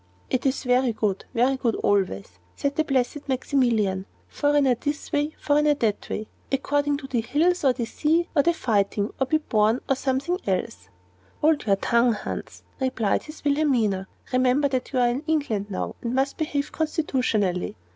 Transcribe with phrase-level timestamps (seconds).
[0.31, 5.75] "It is vere goot, vere goot always," said the placid Maximilian; "foreigner dis way, foreigner
[5.75, 9.79] dat way; according to de hills, or de sea, or de fighting, or being born,
[9.87, 10.89] or someting else."
[11.41, 12.63] "Hold your tongue, Hans,"
[12.95, 17.75] cried his Wilhelmina; "remember that you are in England now, and must behave constitutionally.